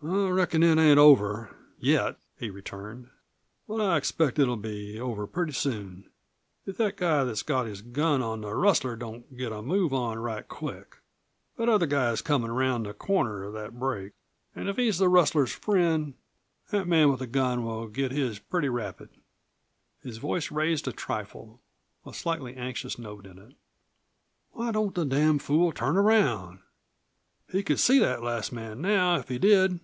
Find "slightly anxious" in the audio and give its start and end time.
22.14-23.00